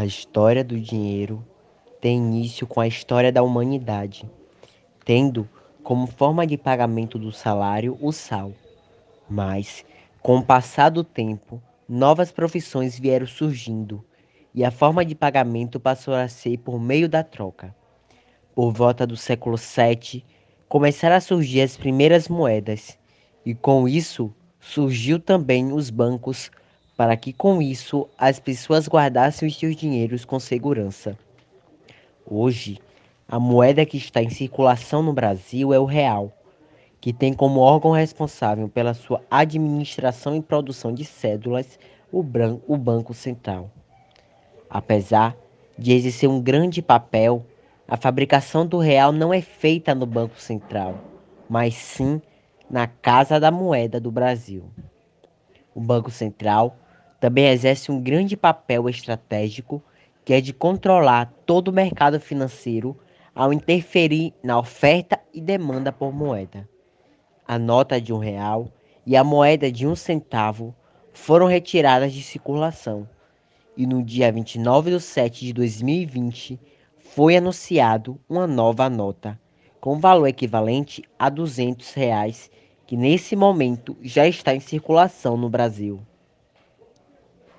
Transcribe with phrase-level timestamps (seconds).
[0.00, 1.46] A história do dinheiro
[2.00, 4.24] tem início com a história da humanidade,
[5.04, 5.46] tendo
[5.82, 8.54] como forma de pagamento do salário o sal.
[9.28, 9.84] Mas,
[10.22, 14.02] com o passar do tempo, novas profissões vieram surgindo
[14.54, 17.76] e a forma de pagamento passou a ser por meio da troca.
[18.54, 20.24] Por volta do século VII,
[20.66, 22.98] começaram a surgir as primeiras moedas,
[23.44, 26.50] e com isso surgiu também os bancos
[27.00, 31.16] para que com isso as pessoas guardassem os seus dinheiros com segurança.
[32.26, 32.78] Hoje,
[33.26, 36.30] a moeda que está em circulação no Brasil é o real,
[37.00, 41.78] que tem como órgão responsável pela sua administração e produção de cédulas
[42.12, 42.22] o,
[42.68, 43.70] o Banco Central.
[44.68, 45.34] Apesar
[45.78, 47.46] de exercer um grande papel,
[47.88, 50.98] a fabricação do real não é feita no Banco Central,
[51.48, 52.20] mas sim
[52.68, 54.70] na Casa da Moeda do Brasil.
[55.74, 56.76] O Banco Central
[57.20, 59.82] também exerce um grande papel estratégico,
[60.24, 62.96] que é de controlar todo o mercado financeiro
[63.34, 66.68] ao interferir na oferta e demanda por moeda.
[67.46, 68.72] A nota de um real
[69.06, 70.74] e a moeda de um centavo
[71.12, 73.06] foram retiradas de circulação
[73.76, 76.60] e no dia 29 de setembro de 2020
[76.98, 79.38] foi anunciado uma nova nota
[79.80, 82.50] com valor equivalente a 200 reais,
[82.86, 86.00] que nesse momento já está em circulação no Brasil.